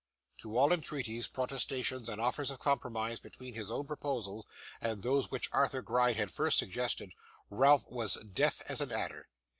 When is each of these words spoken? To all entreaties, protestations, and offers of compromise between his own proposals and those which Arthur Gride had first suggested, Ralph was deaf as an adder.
To 0.39 0.57
all 0.57 0.73
entreaties, 0.73 1.27
protestations, 1.27 2.09
and 2.09 2.19
offers 2.19 2.49
of 2.49 2.57
compromise 2.57 3.19
between 3.19 3.53
his 3.53 3.69
own 3.69 3.85
proposals 3.85 4.47
and 4.81 5.03
those 5.03 5.29
which 5.29 5.47
Arthur 5.51 5.83
Gride 5.83 6.15
had 6.15 6.31
first 6.31 6.57
suggested, 6.57 7.11
Ralph 7.51 7.85
was 7.87 8.15
deaf 8.15 8.63
as 8.67 8.81
an 8.81 8.91
adder. 8.91 9.27